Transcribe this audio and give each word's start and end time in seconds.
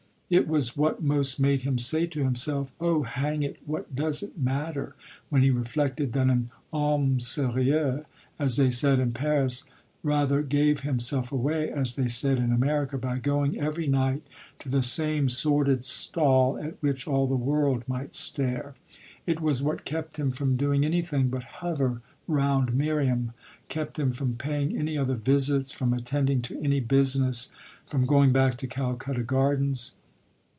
It 0.33 0.47
was 0.47 0.77
what 0.77 1.03
most 1.03 1.41
made 1.41 1.63
him 1.63 1.77
say 1.77 2.07
to 2.07 2.23
himself 2.23 2.71
"Oh 2.79 3.03
hang 3.03 3.43
it, 3.43 3.57
what 3.65 3.93
does 3.93 4.23
it 4.23 4.37
matter?" 4.39 4.95
when 5.27 5.41
he 5.43 5.49
reflected 5.51 6.13
that 6.13 6.27
an 6.29 6.49
homme 6.71 7.17
sérieux, 7.17 8.05
as 8.39 8.55
they 8.55 8.69
said 8.69 8.99
in 8.99 9.11
Paris, 9.11 9.65
rather 10.03 10.41
gave 10.41 10.83
himself 10.87 11.33
away, 11.33 11.69
as 11.69 11.97
they 11.97 12.07
said 12.07 12.37
in 12.37 12.53
America, 12.53 12.97
by 12.97 13.17
going 13.17 13.59
every 13.59 13.87
night 13.87 14.21
to 14.59 14.69
the 14.69 14.81
same 14.81 15.27
sordid 15.27 15.83
stall 15.83 16.57
at 16.59 16.75
which 16.79 17.09
all 17.09 17.27
the 17.27 17.35
world 17.35 17.83
might 17.85 18.13
stare. 18.13 18.75
It 19.27 19.41
was 19.41 19.61
what 19.61 19.83
kept 19.83 20.15
him 20.17 20.31
from 20.31 20.55
doing 20.55 20.85
anything 20.85 21.27
but 21.27 21.43
hover 21.59 22.01
round 22.25 22.73
Miriam 22.73 23.33
kept 23.67 23.99
him 23.99 24.13
from 24.13 24.35
paying 24.35 24.77
any 24.77 24.97
other 24.97 25.15
visits, 25.15 25.73
from 25.73 25.91
attending 25.93 26.41
to 26.43 26.57
any 26.63 26.79
business, 26.79 27.51
from 27.87 28.05
going 28.05 28.31
back 28.31 28.55
to 28.55 28.67
Calcutta 28.67 29.23
Gardens. 29.23 29.95